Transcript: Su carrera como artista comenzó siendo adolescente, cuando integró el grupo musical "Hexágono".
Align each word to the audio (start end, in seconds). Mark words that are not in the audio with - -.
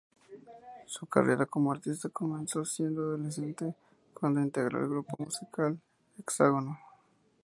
Su 0.87 1.05
carrera 1.05 1.45
como 1.45 1.71
artista 1.71 2.09
comenzó 2.09 2.65
siendo 2.65 3.01
adolescente, 3.03 3.75
cuando 4.15 4.41
integró 4.41 4.79
el 4.79 4.89
grupo 4.89 5.15
musical 5.23 5.79
"Hexágono". 6.17 6.79